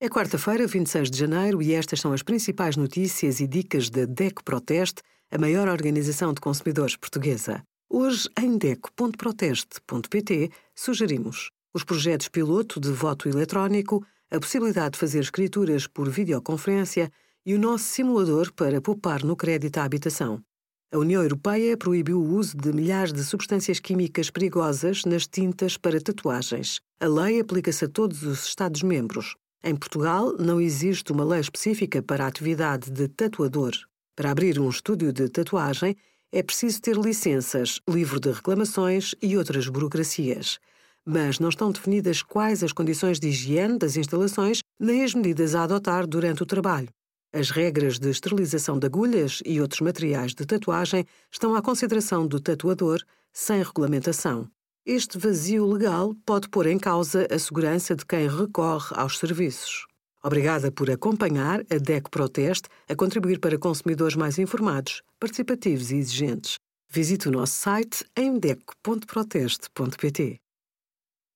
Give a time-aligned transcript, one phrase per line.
[0.00, 4.44] É quarta-feira, 26 de janeiro, e estas são as principais notícias e dicas da DECO
[4.44, 7.64] Proteste, a maior organização de consumidores portuguesa.
[7.90, 15.88] Hoje, em DECO.proteste.pt, sugerimos os projetos piloto de voto eletrónico, a possibilidade de fazer escrituras
[15.88, 17.10] por videoconferência
[17.44, 20.40] e o nosso simulador para poupar no crédito à habitação.
[20.92, 26.00] A União Europeia proibiu o uso de milhares de substâncias químicas perigosas nas tintas para
[26.00, 26.80] tatuagens.
[27.00, 29.34] A lei aplica-se a todos os Estados-membros.
[29.62, 33.72] Em Portugal, não existe uma lei específica para a atividade de tatuador.
[34.14, 35.96] Para abrir um estúdio de tatuagem,
[36.30, 40.58] é preciso ter licenças, livro de reclamações e outras burocracias.
[41.04, 45.64] Mas não estão definidas quais as condições de higiene das instalações nem as medidas a
[45.64, 46.88] adotar durante o trabalho.
[47.32, 52.40] As regras de esterilização de agulhas e outros materiais de tatuagem estão à consideração do
[52.40, 53.02] tatuador,
[53.32, 54.48] sem regulamentação.
[54.90, 59.86] Este vazio legal pode pôr em causa a segurança de quem recorre aos serviços.
[60.24, 66.56] Obrigada por acompanhar a DEC Proteste a contribuir para consumidores mais informados, participativos e exigentes.
[66.88, 70.40] Visite o nosso site em deco.proteste.pt.